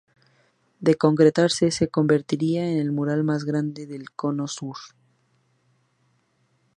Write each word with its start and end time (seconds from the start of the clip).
De 0.87 0.93
concretarse, 0.95 1.69
se 1.69 1.85
convertiría 1.87 2.65
en 2.67 2.79
el 2.79 2.91
mural 2.91 3.23
más 3.23 3.43
grande 3.45 3.85
del 3.85 4.09
Cono 4.15 4.47
Sur. 4.47 4.77